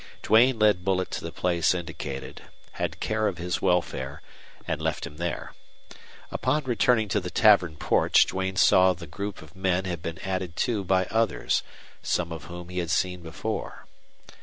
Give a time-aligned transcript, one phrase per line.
[0.23, 4.23] Duane led Bullet to the place indicated, had care of his welfare,
[4.67, 5.53] and left him there.
[6.31, 10.55] Upon returning to the tavern porch Duane saw the group of men had been added
[10.55, 11.61] to by others,
[12.01, 13.85] some of whom he had seen before.